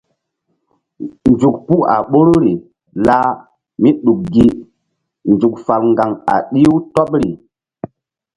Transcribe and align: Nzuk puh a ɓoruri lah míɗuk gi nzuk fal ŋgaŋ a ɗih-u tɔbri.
Nzuk 1.31 1.55
puh 1.65 1.83
a 1.93 1.95
ɓoruri 2.11 2.53
lah 3.07 3.27
míɗuk 3.81 4.19
gi 4.33 4.45
nzuk 5.31 5.55
fal 5.65 5.81
ŋgaŋ 5.91 6.11
a 6.33 6.35
ɗih-u 6.51 6.75
tɔbri. 6.93 7.29